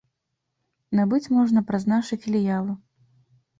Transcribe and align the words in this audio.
Набыць 1.01 1.31
можна 1.37 1.63
праз 1.69 1.87
нашы 1.95 2.21
філіялы. 2.27 2.71